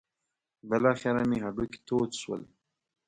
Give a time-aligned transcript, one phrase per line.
[0.69, 2.41] بالاخره مې هډوکي تود شول.